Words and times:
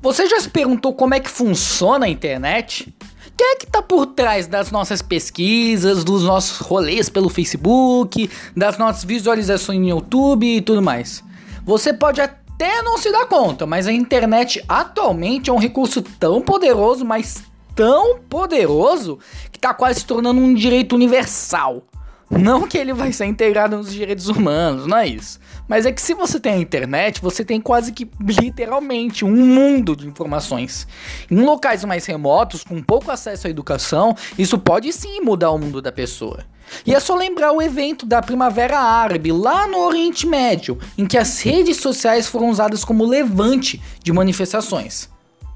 Você 0.00 0.28
já 0.28 0.38
se 0.38 0.48
perguntou 0.48 0.94
como 0.94 1.14
é 1.14 1.20
que 1.20 1.28
funciona 1.28 2.06
a 2.06 2.08
internet? 2.08 2.94
Quem 3.36 3.46
é 3.48 3.56
que 3.56 3.66
tá 3.66 3.82
por 3.82 4.06
trás 4.06 4.46
das 4.46 4.70
nossas 4.70 5.02
pesquisas, 5.02 6.04
dos 6.04 6.22
nossos 6.22 6.58
rolês 6.58 7.08
pelo 7.08 7.28
Facebook, 7.28 8.30
das 8.56 8.78
nossas 8.78 9.02
visualizações 9.02 9.80
no 9.80 9.88
YouTube 9.88 10.46
e 10.46 10.60
tudo 10.60 10.80
mais? 10.80 11.22
Você 11.64 11.92
pode 11.92 12.20
até 12.20 12.80
não 12.82 12.96
se 12.96 13.10
dar 13.10 13.26
conta, 13.26 13.66
mas 13.66 13.88
a 13.88 13.92
internet 13.92 14.62
atualmente 14.68 15.50
é 15.50 15.52
um 15.52 15.58
recurso 15.58 16.00
tão 16.00 16.40
poderoso, 16.40 17.04
mas 17.04 17.42
tão 17.74 18.20
poderoso, 18.20 19.18
que 19.50 19.58
tá 19.58 19.74
quase 19.74 20.00
se 20.00 20.06
tornando 20.06 20.40
um 20.40 20.54
direito 20.54 20.94
universal. 20.94 21.82
Não 22.30 22.68
que 22.68 22.76
ele 22.76 22.92
vai 22.92 23.12
ser 23.12 23.24
integrado 23.24 23.76
nos 23.76 23.92
direitos 23.92 24.28
humanos, 24.28 24.86
não 24.86 24.98
é 24.98 25.06
isso. 25.06 25.40
Mas 25.66 25.86
é 25.86 25.92
que 25.92 26.00
se 26.00 26.12
você 26.14 26.38
tem 26.38 26.52
a 26.52 26.58
internet, 26.58 27.22
você 27.22 27.44
tem 27.44 27.60
quase 27.60 27.90
que 27.92 28.08
literalmente 28.20 29.24
um 29.24 29.34
mundo 29.34 29.96
de 29.96 30.06
informações. 30.06 30.86
Em 31.30 31.40
locais 31.40 31.84
mais 31.84 32.04
remotos, 32.04 32.62
com 32.62 32.82
pouco 32.82 33.10
acesso 33.10 33.46
à 33.46 33.50
educação, 33.50 34.14
isso 34.38 34.58
pode 34.58 34.92
sim 34.92 35.20
mudar 35.20 35.50
o 35.50 35.58
mundo 35.58 35.80
da 35.80 35.90
pessoa. 35.90 36.44
E 36.86 36.94
é 36.94 37.00
só 37.00 37.14
lembrar 37.14 37.52
o 37.52 37.62
evento 37.62 38.04
da 38.04 38.20
Primavera 38.20 38.78
Árabe 38.78 39.32
lá 39.32 39.66
no 39.66 39.78
Oriente 39.78 40.26
Médio, 40.26 40.78
em 40.96 41.06
que 41.06 41.16
as 41.16 41.40
redes 41.40 41.78
sociais 41.78 42.26
foram 42.26 42.50
usadas 42.50 42.84
como 42.84 43.06
levante 43.06 43.80
de 44.02 44.12
manifestações. 44.12 45.08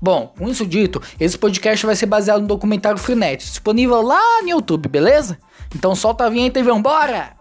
Bom, 0.04 0.34
com 0.36 0.48
isso 0.48 0.66
dito, 0.66 1.00
esse 1.20 1.38
podcast 1.38 1.86
vai 1.86 1.94
ser 1.94 2.06
baseado 2.06 2.40
no 2.40 2.48
documentário 2.48 2.98
Freenet, 2.98 3.38
disponível 3.38 4.02
lá 4.02 4.42
no 4.42 4.48
YouTube, 4.48 4.88
beleza? 4.88 5.38
Então 5.72 5.94
solta 5.94 6.24
a 6.24 6.28
vinheta 6.28 6.58
e 6.58 6.62
vambora! 6.64 7.36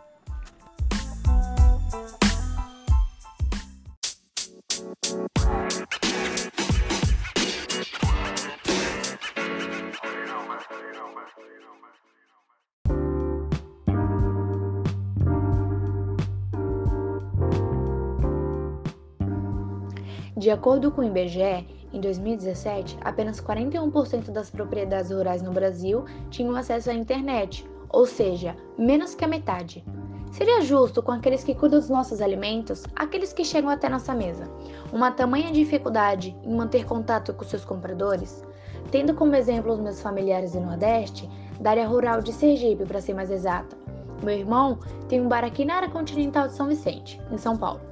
De 20.38 20.50
acordo 20.52 20.92
com 20.92 21.02
o 21.02 21.04
IBGE, 21.04 21.81
em 21.94 22.00
2017, 22.00 22.98
apenas 23.02 23.42
41% 23.42 24.32
das 24.32 24.50
propriedades 24.50 25.12
rurais 25.12 25.42
no 25.42 25.52
Brasil 25.52 26.06
tinham 26.30 26.56
acesso 26.56 26.90
à 26.90 26.94
internet, 26.94 27.70
ou 27.90 28.06
seja, 28.06 28.56
menos 28.78 29.14
que 29.14 29.26
a 29.26 29.28
metade. 29.28 29.84
Seria 30.32 30.62
justo 30.62 31.04
com 31.04 31.12
aqueles 31.12 31.44
que 31.44 31.54
cuidam 31.54 31.80
dos 31.80 31.90
nossos 31.90 32.22
alimentos, 32.22 32.84
aqueles 32.96 33.34
que 33.34 33.44
chegam 33.44 33.70
até 33.70 33.90
nossa 33.90 34.14
mesa, 34.14 34.50
uma 34.94 35.12
tamanha 35.12 35.52
dificuldade 35.52 36.36
em 36.44 36.56
manter 36.56 36.86
contato 36.86 37.34
com 37.34 37.44
seus 37.44 37.66
compradores? 37.66 38.42
Tendo 38.90 39.14
como 39.14 39.36
exemplo 39.36 39.74
os 39.74 39.80
meus 39.80 40.02
familiares 40.02 40.54
do 40.54 40.62
Nordeste, 40.62 41.30
da 41.60 41.72
área 41.72 41.88
rural 41.88 42.22
de 42.22 42.32
Sergipe, 42.32 42.86
para 42.86 43.02
ser 43.02 43.14
mais 43.14 43.30
exata. 43.30 43.78
Meu 44.24 44.38
irmão 44.38 44.80
tem 45.10 45.20
um 45.20 45.28
bar 45.28 45.44
aqui 45.44 45.66
na 45.66 45.76
área 45.76 45.90
continental 45.90 46.48
de 46.48 46.54
São 46.54 46.68
Vicente, 46.68 47.22
em 47.30 47.38
São 47.38 47.58
Paulo. 47.58 47.91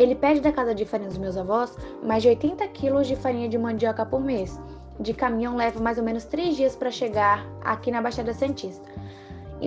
Ele 0.00 0.14
pede 0.14 0.40
da 0.40 0.50
casa 0.50 0.74
de 0.74 0.86
farinha 0.86 1.10
dos 1.10 1.18
meus 1.18 1.36
avós 1.36 1.76
mais 2.02 2.22
de 2.22 2.30
80 2.30 2.66
quilos 2.68 3.06
de 3.06 3.14
farinha 3.14 3.50
de 3.50 3.58
mandioca 3.58 4.06
por 4.06 4.18
mês. 4.18 4.58
De 4.98 5.12
caminhão 5.12 5.56
leva 5.56 5.78
mais 5.78 5.98
ou 5.98 6.04
menos 6.04 6.24
3 6.24 6.56
dias 6.56 6.74
para 6.74 6.90
chegar 6.90 7.46
aqui 7.60 7.90
na 7.90 8.00
Baixada 8.00 8.32
Santista. 8.32 8.88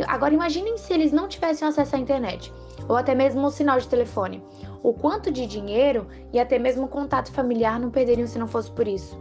Agora 0.08 0.34
imaginem 0.34 0.75
se 0.75 0.92
eles 0.92 1.12
não 1.12 1.28
tivessem 1.28 1.67
acesso 1.67 1.95
à 1.95 2.00
internet, 2.00 2.52
ou 2.90 2.95
até 2.95 3.14
mesmo 3.14 3.45
o 3.45 3.52
sinal 3.52 3.80
de 3.80 3.88
telefone. 3.88 4.44
O 4.81 4.92
quanto 4.92 5.30
de 5.30 5.45
dinheiro 5.45 6.08
e 6.34 6.40
até 6.40 6.58
mesmo 6.58 6.88
contato 6.88 7.31
familiar 7.31 7.80
não 7.80 7.92
perderiam 7.92 8.28
se 8.28 8.40
não 8.40 8.47
fosse 8.47 8.72
por 8.72 8.88
isso. 8.88 9.16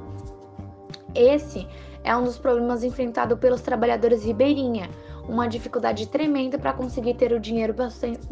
Esse 1.15 1.69
é 2.05 2.17
um 2.17 2.25
dos 2.25 2.39
problemas 2.39 2.83
enfrentados 2.83 3.39
pelos 3.39 3.61
trabalhadores 3.61 4.25
ribeirinha, 4.25 4.89
uma 5.33 5.49
dificuldade 5.49 6.07
tremenda 6.09 6.59
para 6.59 6.75
conseguir 6.75 7.15
ter 7.15 7.33
o 7.33 7.41
dinheiro 7.41 7.75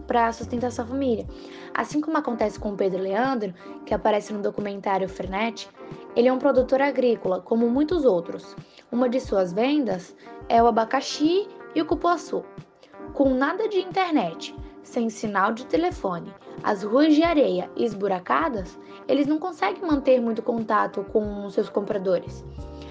para 0.06 0.32
sustentar 0.32 0.70
sua 0.70 0.84
família. 0.84 1.26
Assim 1.72 1.98
como 1.98 2.18
acontece 2.18 2.60
com 2.60 2.72
o 2.72 2.76
Pedro 2.76 3.02
Leandro, 3.02 3.54
que 3.86 3.94
aparece 3.94 4.34
no 4.34 4.42
documentário 4.42 5.08
Frenet, 5.08 5.66
ele 6.14 6.28
é 6.28 6.32
um 6.32 6.38
produtor 6.38 6.82
agrícola, 6.82 7.40
como 7.40 7.70
muitos 7.70 8.04
outros. 8.04 8.54
Uma 8.92 9.08
de 9.08 9.18
suas 9.18 9.50
vendas 9.50 10.14
é 10.46 10.62
o 10.62 10.66
abacaxi 10.66 11.48
e 11.74 11.80
o 11.80 11.86
cupuaçu. 11.86 12.44
Com 13.14 13.30
nada 13.30 13.66
de 13.66 13.78
internet, 13.78 14.54
sem 14.82 15.08
sinal 15.08 15.52
de 15.52 15.64
telefone, 15.64 16.32
as 16.62 16.82
ruas 16.82 17.14
de 17.14 17.22
areia 17.22 17.70
esburacadas, 17.76 18.78
eles 19.08 19.26
não 19.26 19.38
conseguem 19.38 19.82
manter 19.82 20.20
muito 20.20 20.42
contato 20.42 21.02
com 21.04 21.48
seus 21.48 21.70
compradores. 21.70 22.44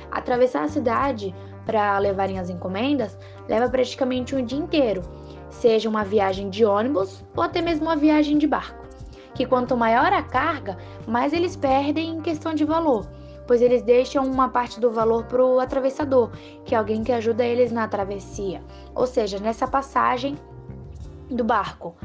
Atravessar 0.10 0.64
a 0.64 0.68
cidade 0.68 1.36
para 1.70 2.00
levarem 2.00 2.40
as 2.40 2.50
encomendas 2.50 3.16
leva 3.48 3.70
praticamente 3.70 4.36
um 4.36 4.44
dia 4.44 4.58
inteiro, 4.58 5.04
seja 5.52 5.88
uma 5.88 6.04
viagem 6.04 6.50
de 6.50 6.66
ônibus 6.66 7.24
ou 7.36 7.44
até 7.44 7.62
mesmo 7.62 7.86
uma 7.86 7.96
viagem 7.96 8.40
de 8.40 8.48
barco. 8.48 8.88
Que 9.36 9.46
quanto 9.46 9.78
maior 9.78 10.12
a 10.12 10.24
carga, 10.24 10.80
mais 11.08 11.32
eles 11.32 11.56
perdem 11.56 12.10
em 12.10 12.22
questão 12.22 12.56
de 12.56 12.66
valor 12.66 13.08
pois 13.46 13.64
eles 13.64 13.82
deixam 13.82 14.28
uma 14.28 14.48
parte 14.48 14.80
do 14.80 14.92
valor 14.92 15.26
para 15.26 15.44
o 15.44 15.60
atravessador, 15.60 16.30
que 16.64 16.76
é 16.76 16.78
alguém 16.78 17.04
que 17.04 17.12
ajuda 17.12 17.44
eles 17.44 17.72
na 17.72 17.88
travessia, 17.88 18.62
ou 18.94 19.08
seja, 19.08 19.40
nessa 19.40 19.68
passagem 19.68 20.38
do 21.32 21.44
barco. 21.44 21.96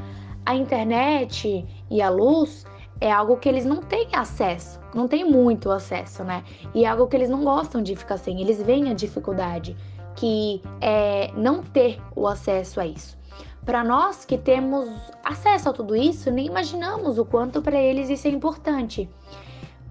A 0.43 0.55
internet 0.55 1.63
e 1.87 2.01
a 2.01 2.09
luz 2.09 2.65
é 2.99 3.11
algo 3.11 3.37
que 3.37 3.47
eles 3.47 3.63
não 3.63 3.79
têm 3.79 4.07
acesso, 4.15 4.79
não 4.95 5.07
têm 5.07 5.29
muito 5.29 5.69
acesso, 5.69 6.23
né? 6.23 6.43
E 6.73 6.85
é 6.85 6.87
algo 6.87 7.05
que 7.07 7.15
eles 7.15 7.29
não 7.29 7.43
gostam 7.43 7.83
de 7.83 7.95
ficar 7.95 8.17
sem, 8.17 8.41
eles 8.41 8.61
veem 8.63 8.89
a 8.89 8.93
dificuldade 8.93 9.75
que 10.15 10.61
é 10.79 11.29
não 11.35 11.61
ter 11.61 12.01
o 12.15 12.25
acesso 12.25 12.79
a 12.79 12.87
isso. 12.87 13.17
Para 13.65 13.83
nós 13.83 14.23
que 14.23 14.37
temos 14.37 14.89
acesso 15.23 15.69
a 15.69 15.73
tudo 15.73 15.95
isso, 15.95 16.31
nem 16.31 16.45
imaginamos 16.45 17.17
o 17.17 17.25
quanto 17.25 17.61
para 17.61 17.79
eles 17.79 18.09
isso 18.09 18.27
é 18.27 18.31
importante. 18.31 19.09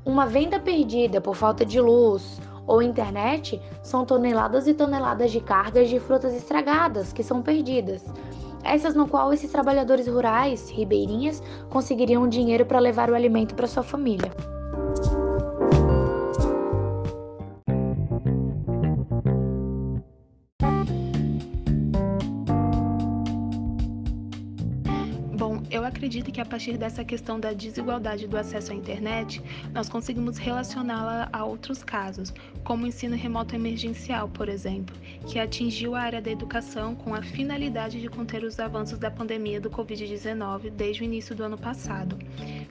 Uma 0.05 0.27
venda 0.27 0.59
perdida 0.59 1.21
por 1.21 1.35
falta 1.35 1.65
de 1.65 1.81
luz 1.81 2.41
ou 2.67 2.81
internet 2.81 3.61
são 3.83 4.07
toneladas 4.07 4.67
e 4.67 4.75
toneladas 4.75 5.31
de 5.31 5.41
cargas 5.41 5.91
de 5.91 5.99
frutas 5.99 6.35
estragadas 6.35 7.13
que 7.13 7.23
são 7.23 7.43
perdidas. 7.43 8.05
Essas 8.63 8.95
no 8.95 9.07
qual 9.07 9.33
esses 9.33 9.51
trabalhadores 9.51 10.07
rurais, 10.07 10.71
ribeirinhas, 10.71 11.43
conseguiriam 11.69 12.27
dinheiro 12.27 12.65
para 12.65 12.79
levar 12.79 13.11
o 13.11 13.15
alimento 13.15 13.55
para 13.55 13.67
sua 13.67 13.83
família. 13.83 14.33
Acredito 26.05 26.31
que 26.31 26.41
a 26.41 26.45
partir 26.45 26.77
dessa 26.77 27.03
questão 27.03 27.41
da 27.41 27.55
desigualdade 27.55 28.27
do 28.27 28.37
acesso 28.37 28.73
à 28.73 28.75
internet, 28.75 29.43
nós 29.73 29.89
conseguimos 29.89 30.37
relacioná-la 30.37 31.31
a 31.33 31.47
outros 31.47 31.83
casos, 31.83 32.31
como 32.63 32.85
o 32.85 32.87
ensino 32.87 33.17
remoto 33.17 33.55
emergencial, 33.55 34.29
por 34.29 34.51
exemplo, 34.51 34.95
que 35.27 35.39
atingiu 35.39 35.95
a 35.95 36.03
área 36.03 36.21
da 36.21 36.31
educação 36.31 36.95
com 36.95 37.15
a 37.15 37.23
finalidade 37.23 38.03
de 38.03 38.11
conter 38.11 38.45
os 38.45 38.61
avanços 38.61 38.99
da 38.99 39.11
pandemia 39.11 39.59
do 39.63 39.71
Covid-19 39.71 40.69
desde 40.69 41.01
o 41.01 41.05
início 41.07 41.35
do 41.35 41.43
ano 41.43 41.57
passado. 41.57 42.19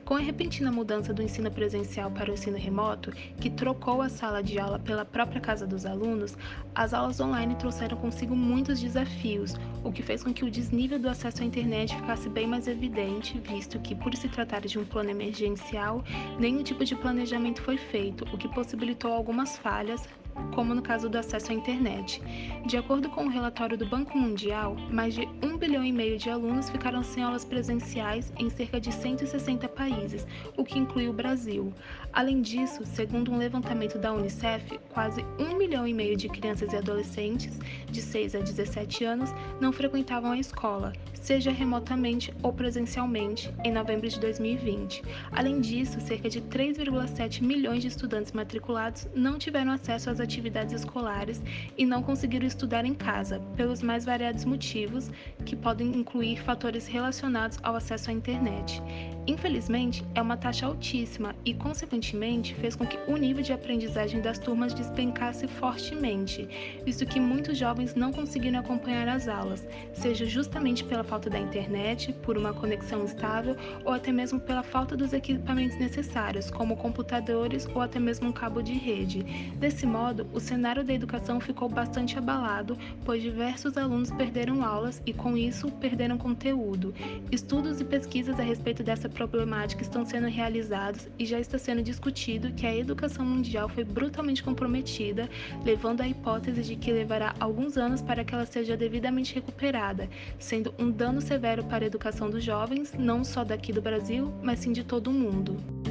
Com 0.06 0.16
a 0.16 0.20
repentina 0.20 0.72
mudança 0.72 1.12
do 1.12 1.24
ensino 1.24 1.50
presencial 1.50 2.12
para 2.12 2.30
o 2.30 2.36
ensino 2.36 2.58
remoto, 2.58 3.12
que 3.42 3.50
trocou 3.50 4.04
a 4.04 4.10
sala 4.10 4.44
de 4.44 4.60
aula 4.60 4.78
pela 4.78 5.06
própria 5.06 5.42
casa 5.42 5.66
dos 5.66 5.88
alunos, 5.88 6.38
as 6.76 6.94
aulas 6.94 7.20
online 7.20 7.56
trouxeram 7.56 7.98
consigo 7.98 8.36
muitos 8.36 8.80
desafios, 8.80 9.56
o 9.84 9.92
que 9.92 10.02
fez 10.02 10.24
com 10.24 10.34
que 10.34 10.46
o 10.46 10.52
desnível 10.52 10.98
do 10.98 11.10
acesso 11.10 11.44
à 11.44 11.46
internet 11.46 11.96
ficasse 11.96 12.30
bem 12.30 12.48
mais 12.48 12.68
evidente 12.68 13.40
visto 13.40 13.80
que, 13.80 13.94
por 13.96 14.16
se 14.16 14.30
tratar 14.30 14.62
de 14.62 14.80
um 14.80 14.86
plano 14.86 15.10
emergencial, 15.10 16.04
nenhum 16.40 16.64
tipo 16.64 16.86
de 16.86 16.96
planejamento 16.96 17.62
foi 17.62 17.78
feito, 17.78 18.24
o 18.34 18.38
que 18.38 18.48
possibilitou 18.48 19.12
algumas 19.12 19.58
falhas, 19.58 20.08
como 20.54 20.74
no 20.74 20.82
caso 20.82 21.10
do 21.10 21.18
acesso 21.18 21.52
à 21.52 21.56
internet. 21.56 22.22
De 22.66 22.78
acordo 22.78 23.10
com 23.10 23.26
o 23.26 23.30
relatório 23.30 23.78
do 23.78 23.86
Banco 23.86 24.18
Mundial, 24.18 24.76
mais 24.90 25.14
de 25.14 25.28
1 25.42 25.58
bilhão 25.58 25.84
e 25.84 25.92
meio 25.92 26.18
de 26.18 26.30
alunos 26.30 26.70
ficaram 26.70 27.04
sem 27.04 27.24
aulas 27.24 27.44
presenciais 27.44 28.32
em 28.38 28.50
cerca 28.50 28.80
de 28.80 28.92
160 28.92 29.68
países, 29.70 30.26
o 30.56 30.64
que 30.64 30.80
inclui 30.80 31.08
o 31.08 31.14
Brasil. 31.14 31.74
Além 32.12 32.42
disso, 32.42 32.86
segundo 32.86 33.32
um 33.32 33.38
levantamento 33.38 33.98
da 33.98 34.14
Unicef, 34.14 34.80
quase 34.90 35.26
1 35.40 35.58
milhão 35.58 35.88
e 35.88 35.94
meio 35.94 36.16
de 36.16 36.30
crianças 36.30 36.74
e 36.74 36.78
adolescentes 36.78 37.60
de 37.90 38.02
6 38.02 38.36
a 38.36 38.40
17 38.40 39.04
anos 39.04 39.34
não 39.60 39.72
frequentavam 39.72 40.32
a 40.32 40.38
escola, 40.38 40.94
seja 41.14 41.52
remotamente 41.52 42.34
ou 42.44 42.54
presencialmente, 42.54 43.54
em 43.64 43.72
novembro 43.72 44.08
de 44.08 44.20
2020. 44.20 45.02
Além 45.32 45.62
disso, 45.62 46.00
cerca 46.02 46.30
de 46.30 46.42
3,7 46.42 47.42
milhões 47.42 47.82
de 47.82 47.88
estudantes 47.88 48.34
matriculados 48.34 49.08
não 49.16 49.38
tiveram 49.38 49.72
acesso 49.72 50.10
às 50.10 50.20
atividades 50.24 50.74
escolares 50.74 51.42
e 51.78 51.86
não 51.86 52.02
conseguiram 52.02 52.48
estudar 52.48 52.86
em 52.86 52.94
casa, 52.94 53.40
pelos 53.56 53.82
mais 53.82 54.06
variados 54.06 54.46
motivos, 54.46 55.12
que 55.46 55.56
podem 55.56 55.90
incluir 55.90 56.42
fatores 56.42 56.88
relacionados 56.88 57.60
ao 57.62 57.76
acesso 57.76 58.10
à 58.10 58.14
internet. 58.14 58.82
Infelizmente, 59.26 60.04
é 60.14 60.22
uma 60.22 60.36
taxa 60.36 60.66
altíssima 60.66 61.34
e, 61.46 61.54
consequentemente, 61.54 62.54
fez 62.56 62.76
com 62.76 62.86
que 62.86 63.00
o 63.10 63.16
nível 63.16 63.42
de 63.42 63.54
aprendizagem 63.54 64.22
das 64.22 64.38
turmas 64.38 64.74
despencasse 64.74 65.48
fortemente, 65.48 66.48
visto 66.86 67.06
que 67.06 67.22
muitos 67.22 67.58
jovens 67.58 67.96
não 67.96 68.12
conseguiram 68.12 68.60
acompanhar 68.60 69.08
as 69.08 69.30
aulas, 69.30 69.66
seja 69.94 70.26
justamente 70.26 70.84
pela 70.84 71.06
falta 71.06 71.30
da 71.30 71.40
internet, 71.40 72.12
por 72.22 72.38
uma 72.38 72.54
conexão 72.54 73.06
estável 73.06 73.56
ou 73.86 73.94
até 73.94 74.12
mesmo 74.12 74.42
pela 74.42 74.62
falta 74.62 74.98
dos 74.98 75.14
equipamentos 75.14 75.78
necessários, 75.78 76.52
como 76.52 76.76
computadores 76.76 77.66
ou 77.74 77.82
até 77.82 78.00
mesmo 78.00 78.28
um 78.28 78.34
cabo 78.34 78.62
de 78.62 78.74
rede. 78.74 79.24
Desse 79.58 79.86
modo, 79.86 80.13
o 80.34 80.40
cenário 80.40 80.84
da 80.84 80.94
educação 80.94 81.40
ficou 81.40 81.68
bastante 81.68 82.18
abalado, 82.18 82.78
pois 83.04 83.22
diversos 83.22 83.78
alunos 83.78 84.12
perderam 84.12 84.64
aulas 84.64 85.02
e, 85.06 85.14
com 85.14 85.36
isso, 85.36 85.72
perderam 85.72 86.18
conteúdo. 86.18 86.94
Estudos 87.32 87.82
e 87.82 87.86
pesquisas 87.86 88.40
a 88.40 88.44
respeito 88.44 88.84
dessa 88.84 89.10
problemática 89.10 89.82
estão 89.82 90.06
sendo 90.06 90.28
realizados 90.28 91.08
e 91.18 91.26
já 91.26 91.40
está 91.40 91.58
sendo 91.58 91.82
discutido 91.82 92.54
que 92.54 92.66
a 92.66 92.76
educação 92.76 93.26
mundial 93.26 93.68
foi 93.68 93.84
brutalmente 93.84 94.44
comprometida, 94.44 95.30
levando 95.66 96.02
à 96.02 96.08
hipótese 96.08 96.62
de 96.62 96.76
que 96.76 96.92
levará 96.92 97.34
alguns 97.40 97.78
anos 97.78 98.02
para 98.02 98.24
que 98.24 98.34
ela 98.34 98.46
seja 98.46 98.78
devidamente 98.78 99.34
recuperada, 99.34 100.10
sendo 100.38 100.74
um 100.78 100.92
dano 100.92 101.22
severo 101.22 101.64
para 101.64 101.84
a 101.84 101.88
educação 101.88 102.30
dos 102.30 102.44
jovens, 102.44 102.94
não 102.98 103.24
só 103.24 103.44
daqui 103.44 103.74
do 103.74 103.82
Brasil, 103.82 104.34
mas 104.42 104.60
sim 104.60 104.72
de 104.72 104.84
todo 104.84 105.08
o 105.08 105.14
mundo. 105.14 105.83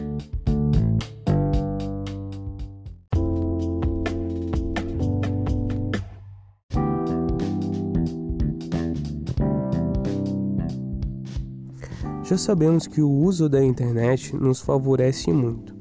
Já 12.32 12.38
sabemos 12.38 12.86
que 12.86 13.02
o 13.02 13.10
uso 13.10 13.46
da 13.46 13.62
internet 13.62 14.34
nos 14.34 14.58
favorece 14.58 15.30
muito. 15.30 15.76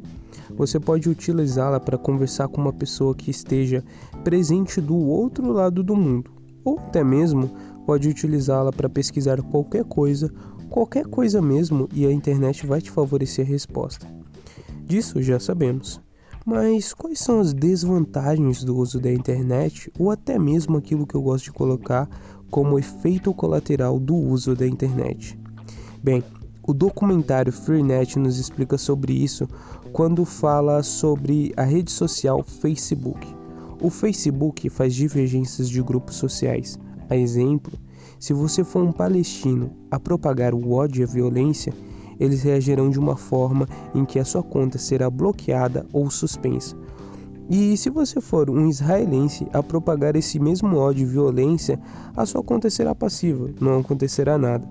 Você 0.57 0.81
pode 0.81 1.07
utilizá-la 1.07 1.79
para 1.79 1.97
conversar 1.97 2.49
com 2.49 2.59
uma 2.59 2.73
pessoa 2.73 3.15
que 3.15 3.31
esteja 3.31 3.81
presente 4.25 4.81
do 4.81 4.97
outro 4.97 5.49
lado 5.49 5.81
do 5.81 5.95
mundo, 5.95 6.29
ou 6.65 6.77
até 6.77 7.05
mesmo 7.05 7.49
pode 7.85 8.09
utilizá-la 8.09 8.69
para 8.69 8.89
pesquisar 8.89 9.41
qualquer 9.41 9.85
coisa, 9.85 10.29
qualquer 10.69 11.05
coisa 11.05 11.41
mesmo, 11.41 11.87
e 11.93 12.05
a 12.05 12.11
internet 12.11 12.67
vai 12.67 12.81
te 12.81 12.91
favorecer 12.91 13.45
a 13.45 13.49
resposta. 13.49 14.05
Disso 14.85 15.21
já 15.21 15.39
sabemos. 15.39 16.01
Mas 16.45 16.93
quais 16.93 17.19
são 17.19 17.39
as 17.39 17.53
desvantagens 17.53 18.61
do 18.61 18.75
uso 18.75 18.99
da 18.99 19.09
internet, 19.09 19.89
ou 19.97 20.11
até 20.11 20.37
mesmo 20.37 20.75
aquilo 20.75 21.07
que 21.07 21.15
eu 21.15 21.21
gosto 21.21 21.45
de 21.45 21.53
colocar 21.53 22.09
como 22.49 22.77
efeito 22.77 23.33
colateral 23.33 23.97
do 23.97 24.15
uso 24.17 24.53
da 24.53 24.67
internet? 24.67 25.39
Bem, 26.03 26.21
o 26.63 26.73
documentário 26.73 27.51
Freenet 27.51 28.19
nos 28.19 28.37
explica 28.37 28.77
sobre 28.77 29.13
isso 29.13 29.47
quando 29.91 30.23
fala 30.23 30.83
sobre 30.83 31.51
a 31.57 31.63
rede 31.63 31.91
social 31.91 32.43
Facebook. 32.43 33.27
O 33.81 33.89
Facebook 33.89 34.69
faz 34.69 34.93
divergências 34.93 35.67
de 35.67 35.81
grupos 35.81 36.15
sociais. 36.15 36.79
A 37.09 37.15
exemplo, 37.15 37.73
se 38.19 38.31
você 38.31 38.63
for 38.63 38.83
um 38.83 38.91
palestino 38.91 39.71
a 39.89 39.99
propagar 39.99 40.53
o 40.53 40.71
ódio 40.71 41.01
e 41.01 41.03
a 41.03 41.07
violência, 41.07 41.73
eles 42.19 42.43
reagirão 42.43 42.91
de 42.91 42.99
uma 42.99 43.17
forma 43.17 43.67
em 43.95 44.05
que 44.05 44.19
a 44.19 44.25
sua 44.25 44.43
conta 44.43 44.77
será 44.77 45.09
bloqueada 45.09 45.87
ou 45.91 46.11
suspensa. 46.11 46.77
E 47.49 47.75
se 47.75 47.89
você 47.89 48.21
for 48.21 48.49
um 48.49 48.69
israelense 48.69 49.47
a 49.51 49.63
propagar 49.63 50.15
esse 50.15 50.39
mesmo 50.39 50.77
ódio 50.77 51.01
e 51.01 51.11
violência, 51.11 51.79
a 52.15 52.25
sua 52.25 52.43
conta 52.43 52.69
será 52.69 52.93
passiva, 52.93 53.49
não 53.59 53.79
acontecerá 53.79 54.37
nada. 54.37 54.65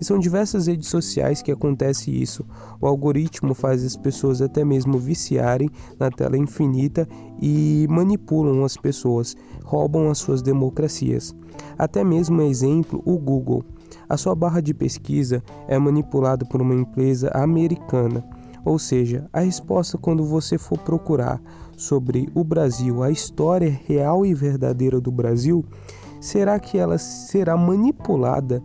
E 0.00 0.04
são 0.04 0.18
diversas 0.18 0.66
redes 0.66 0.88
sociais 0.88 1.42
que 1.42 1.52
acontece 1.52 2.10
isso. 2.10 2.44
O 2.80 2.86
algoritmo 2.86 3.54
faz 3.54 3.84
as 3.84 3.96
pessoas 3.96 4.42
até 4.42 4.64
mesmo 4.64 4.98
viciarem 4.98 5.70
na 5.98 6.10
tela 6.10 6.36
infinita 6.36 7.08
e 7.40 7.86
manipulam 7.88 8.64
as 8.64 8.76
pessoas, 8.76 9.36
roubam 9.64 10.10
as 10.10 10.18
suas 10.18 10.42
democracias. 10.42 11.34
Até 11.78 12.02
mesmo 12.04 12.40
exemplo, 12.42 13.02
o 13.04 13.18
Google. 13.18 13.64
A 14.08 14.16
sua 14.16 14.34
barra 14.34 14.60
de 14.60 14.74
pesquisa 14.74 15.42
é 15.68 15.78
manipulada 15.78 16.44
por 16.44 16.60
uma 16.60 16.74
empresa 16.74 17.30
americana. 17.34 18.24
Ou 18.64 18.78
seja, 18.78 19.28
a 19.32 19.40
resposta 19.40 19.98
quando 19.98 20.24
você 20.24 20.56
for 20.56 20.78
procurar 20.78 21.40
sobre 21.76 22.28
o 22.34 22.42
Brasil, 22.42 23.02
a 23.02 23.10
história 23.10 23.78
real 23.86 24.24
e 24.24 24.32
verdadeira 24.32 25.00
do 25.00 25.10
Brasil, 25.10 25.64
será 26.20 26.58
que 26.58 26.78
ela 26.78 26.96
será 26.96 27.56
manipulada 27.56 28.62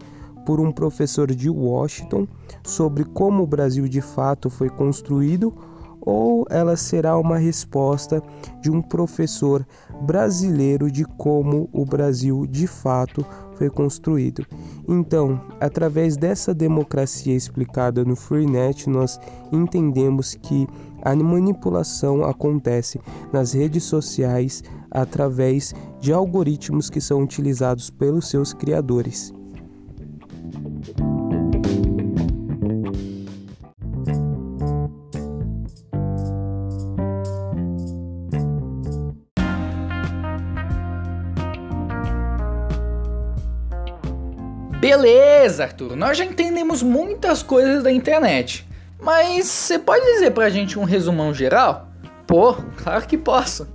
por 0.49 0.59
um 0.59 0.71
professor 0.71 1.31
de 1.31 1.47
Washington 1.47 2.27
sobre 2.63 3.03
como 3.03 3.43
o 3.43 3.45
Brasil 3.45 3.87
de 3.87 4.01
fato 4.01 4.49
foi 4.49 4.67
construído 4.67 5.53
ou 6.01 6.43
ela 6.49 6.75
será 6.75 7.15
uma 7.19 7.37
resposta 7.37 8.19
de 8.59 8.71
um 8.71 8.81
professor 8.81 9.63
brasileiro 10.01 10.89
de 10.89 11.05
como 11.05 11.69
o 11.71 11.85
Brasil 11.85 12.47
de 12.47 12.65
fato 12.65 13.23
foi 13.57 13.69
construído. 13.69 14.43
Então, 14.87 15.39
através 15.61 16.17
dessa 16.17 16.51
democracia 16.51 17.35
explicada 17.35 18.03
no 18.03 18.15
Freenet, 18.15 18.89
nós 18.89 19.19
entendemos 19.51 20.33
que 20.33 20.65
a 21.03 21.15
manipulação 21.15 22.23
acontece 22.23 22.99
nas 23.31 23.53
redes 23.53 23.83
sociais 23.83 24.63
através 24.89 25.75
de 25.99 26.11
algoritmos 26.11 26.89
que 26.89 26.99
são 26.99 27.21
utilizados 27.21 27.91
pelos 27.91 28.27
seus 28.27 28.51
criadores. 28.51 29.31
Beleza, 44.79 45.65
Arthur, 45.65 45.93
nós 45.93 46.17
já 46.17 46.23
entendemos 46.23 46.81
muitas 46.81 47.43
coisas 47.43 47.83
da 47.83 47.91
internet. 47.91 48.65
Mas 48.97 49.45
você 49.45 49.77
pode 49.77 50.05
dizer 50.05 50.31
pra 50.31 50.49
gente 50.49 50.79
um 50.79 50.85
resumão 50.85 51.33
geral? 51.33 51.89
Pô, 52.25 52.53
claro 52.77 53.05
que 53.05 53.17
posso. 53.17 53.67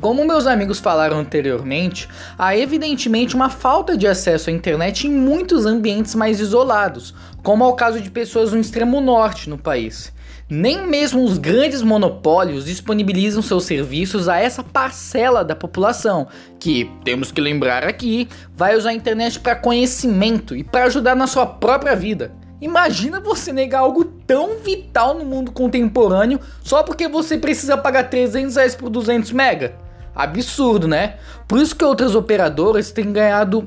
Como 0.00 0.24
meus 0.24 0.46
amigos 0.46 0.78
falaram 0.78 1.18
anteriormente, 1.18 2.08
há 2.38 2.56
evidentemente 2.56 3.34
uma 3.34 3.50
falta 3.50 3.96
de 3.96 4.06
acesso 4.06 4.48
à 4.48 4.52
internet 4.52 5.08
em 5.08 5.10
muitos 5.10 5.66
ambientes 5.66 6.14
mais 6.14 6.38
isolados, 6.38 7.12
como 7.42 7.64
é 7.64 7.66
o 7.66 7.72
caso 7.72 8.00
de 8.00 8.08
pessoas 8.08 8.52
no 8.52 8.60
extremo 8.60 9.00
norte 9.00 9.50
no 9.50 9.58
país. 9.58 10.12
Nem 10.48 10.86
mesmo 10.86 11.24
os 11.24 11.36
grandes 11.36 11.82
monopólios 11.82 12.66
disponibilizam 12.66 13.42
seus 13.42 13.64
serviços 13.64 14.28
a 14.28 14.38
essa 14.38 14.62
parcela 14.62 15.44
da 15.44 15.56
população, 15.56 16.28
que, 16.60 16.88
temos 17.04 17.32
que 17.32 17.40
lembrar 17.40 17.82
aqui, 17.84 18.28
vai 18.54 18.76
usar 18.76 18.90
a 18.90 18.94
internet 18.94 19.40
para 19.40 19.56
conhecimento 19.56 20.54
e 20.54 20.62
para 20.62 20.84
ajudar 20.84 21.16
na 21.16 21.26
sua 21.26 21.44
própria 21.44 21.96
vida. 21.96 22.32
Imagina 22.60 23.18
você 23.18 23.52
negar 23.52 23.80
algo 23.80 24.04
tão 24.04 24.58
vital 24.58 25.14
no 25.14 25.24
mundo 25.24 25.50
contemporâneo 25.50 26.38
só 26.62 26.84
porque 26.84 27.08
você 27.08 27.36
precisa 27.36 27.76
pagar 27.76 28.04
300 28.04 28.54
reais 28.54 28.76
por 28.76 28.90
200 28.90 29.32
mega. 29.32 29.87
Absurdo, 30.18 30.88
né? 30.88 31.14
Por 31.46 31.60
isso 31.60 31.76
que 31.76 31.84
outras 31.84 32.14
operadoras 32.14 32.90
têm 32.90 33.12
ganhado 33.12 33.64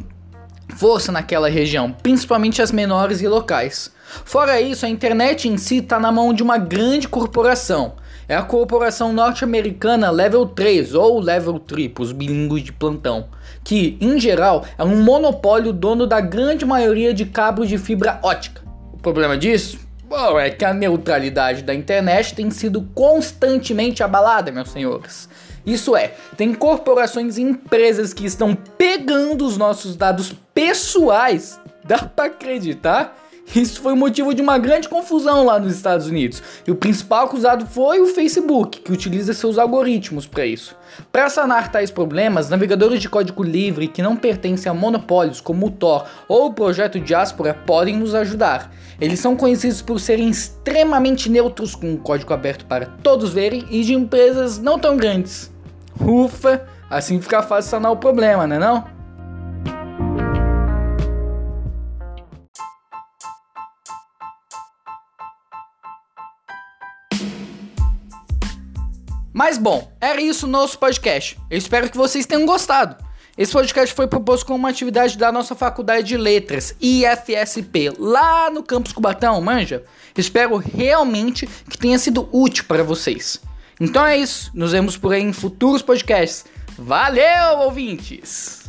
força 0.76 1.12
naquela 1.12 1.50
região, 1.50 1.92
principalmente 1.92 2.62
as 2.62 2.72
menores 2.72 3.22
e 3.22 3.28
locais. 3.28 3.92
Fora 4.26 4.60
isso, 4.60 4.86
a 4.86 4.90
internet 4.90 5.48
em 5.48 5.58
si 5.58 5.78
está 5.78 6.00
na 6.00 6.12
mão 6.12 6.34
de 6.34 6.44
uma 6.44 6.58
grande 6.58 7.08
corporação. 7.08 7.94
É 8.28 8.36
a 8.36 8.44
corporação 8.44 9.12
norte-americana 9.12 10.10
Level 10.10 10.46
3 10.46 10.94
ou 10.94 11.20
Level 11.20 11.60
3, 11.60 11.92
os 12.00 12.12
bilíngues 12.12 12.64
de 12.64 12.72
plantão, 12.72 13.28
que, 13.64 13.98
em 14.00 14.20
geral, 14.20 14.66
é 14.78 14.84
um 14.84 15.04
monopólio 15.04 15.74
dono 15.74 16.06
da 16.06 16.22
grande 16.22 16.66
maioria 16.66 17.14
de 17.14 17.26
cabos 17.26 17.68
de 17.68 17.78
fibra 17.78 18.20
ótica. 18.24 18.62
O 18.94 18.98
problema 18.98 19.38
disso? 19.38 19.80
Bom, 20.12 20.38
é 20.38 20.50
que 20.50 20.66
a 20.66 20.74
neutralidade 20.74 21.62
da 21.62 21.74
internet 21.74 22.36
tem 22.36 22.52
sido 22.52 22.82
constantemente 22.94 24.04
abalada, 24.04 24.52
meus 24.52 24.70
senhores. 24.70 25.30
Isso 25.66 25.96
é, 25.96 26.14
tem 26.36 26.54
corporações 26.54 27.38
e 27.38 27.42
empresas 27.42 28.14
que 28.14 28.26
estão 28.26 28.56
pegando 28.56 29.46
os 29.46 29.58
nossos 29.58 29.96
dados 29.96 30.34
pessoais. 30.54 31.60
Dá 31.84 32.00
para 32.00 32.26
acreditar? 32.26 33.18
Isso 33.54 33.82
foi 33.82 33.96
motivo 33.96 34.34
de 34.34 34.42
uma 34.42 34.58
grande 34.58 34.88
confusão 34.88 35.44
lá 35.44 35.60
nos 35.60 35.76
Estados 35.76 36.08
Unidos. 36.08 36.42
E 36.66 36.72
o 36.72 36.76
principal 36.76 37.26
acusado 37.26 37.66
foi 37.66 38.00
o 38.00 38.08
Facebook, 38.08 38.80
que 38.80 38.94
utiliza 38.94 39.34
seus 39.34 39.58
algoritmos 39.58 40.26
para 40.26 40.46
isso. 40.46 40.76
Para 41.12 41.30
sanar 41.30 41.70
tais 41.70 41.92
problemas, 41.92 42.50
navegadores 42.50 43.02
de 43.02 43.10
código 43.10 43.44
livre 43.44 43.90
que 43.90 44.02
não 44.02 44.16
pertencem 44.16 44.70
a 44.70 44.74
monopólios 44.74 45.42
como 45.42 45.68
o 45.68 45.72
Tor 45.72 46.06
ou 46.30 46.48
o 46.48 46.54
projeto 46.54 47.00
Diaspora 47.00 47.54
podem 47.54 47.98
nos 47.98 48.16
ajudar. 48.16 48.72
Eles 49.02 49.20
são 49.20 49.36
conhecidos 49.36 49.82
por 49.82 50.00
serem 50.00 50.30
extremamente 50.30 51.30
neutros, 51.30 51.76
com 51.76 51.92
um 51.92 51.98
código 51.98 52.34
aberto 52.34 52.66
para 52.66 52.86
todos 52.86 53.34
verem 53.34 53.66
e 53.70 53.84
de 53.84 53.94
empresas 53.94 54.60
não 54.60 54.80
tão 54.80 54.96
grandes. 54.96 55.51
Ufa, 56.06 56.68
assim 56.90 57.22
fica 57.22 57.44
fácil 57.44 57.70
sanar 57.72 57.92
o 57.92 57.98
problema, 57.98 58.48
né 58.48 58.58
não? 58.58 58.86
Mas 69.34 69.58
bom, 69.58 69.92
era 70.00 70.22
isso 70.22 70.46
o 70.46 70.50
nosso 70.50 70.78
podcast. 70.78 71.40
Eu 71.50 71.58
espero 71.58 71.90
que 71.90 71.98
vocês 71.98 72.26
tenham 72.26 72.46
gostado. 72.46 72.96
Esse 73.38 73.54
podcast 73.54 73.96
foi 73.96 74.06
proposto 74.08 74.46
como 74.46 74.60
uma 74.60 74.70
atividade 74.70 75.18
da 75.18 75.32
nossa 75.32 75.56
Faculdade 75.56 76.04
de 76.06 76.18
Letras, 76.18 76.76
IFSP, 76.82 77.94
lá 77.98 78.52
no 78.52 78.62
Campus 78.62 78.92
Cubatão, 78.92 79.42
manja? 79.42 79.84
Espero 80.18 80.58
realmente 80.58 81.48
que 81.70 81.78
tenha 81.78 81.98
sido 81.98 82.28
útil 82.32 82.66
para 82.68 82.84
vocês. 82.84 83.42
Então 83.84 84.06
é 84.06 84.16
isso, 84.16 84.52
nos 84.54 84.74
vemos 84.74 84.96
por 84.96 85.12
aí 85.12 85.24
em 85.24 85.34
futuros 85.34 85.82
podcasts. 85.82 86.46
Valeu, 86.78 87.62
ouvintes! 87.64 88.61